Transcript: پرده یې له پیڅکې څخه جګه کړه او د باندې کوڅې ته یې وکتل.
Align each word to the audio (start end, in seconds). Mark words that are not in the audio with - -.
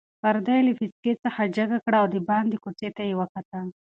پرده 0.21 0.53
یې 0.57 0.65
له 0.67 0.73
پیڅکې 0.77 1.13
څخه 1.23 1.41
جګه 1.57 1.77
کړه 1.85 1.97
او 2.01 2.07
د 2.13 2.15
باندې 2.29 2.55
کوڅې 2.63 2.89
ته 2.95 3.01
یې 3.07 3.13
وکتل. 3.21 3.65